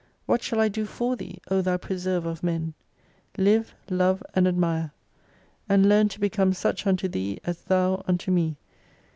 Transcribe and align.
What 0.25 0.41
shall 0.41 0.59
I 0.59 0.67
do 0.67 0.85
for 0.85 1.15
Thee, 1.15 1.37
O 1.51 1.61
Thou 1.61 1.77
preserver 1.77 2.27
of 2.31 2.41
Men? 2.41 2.73
Live, 3.37 3.75
Love, 3.87 4.23
and 4.33 4.47
Admire; 4.47 4.93
and 5.69 5.87
learn 5.87 6.09
to 6.09 6.19
bccom«i 6.19 6.53
such 6.55 6.87
unto 6.87 7.07
Thee 7.07 7.39
as 7.45 7.61
Thou 7.65 8.03
unto 8.07 8.31
me. 8.31 8.57